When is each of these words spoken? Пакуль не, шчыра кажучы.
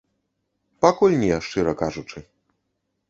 Пакуль 0.85 1.19
не, 1.25 1.31
шчыра 1.49 1.73
кажучы. 1.83 2.19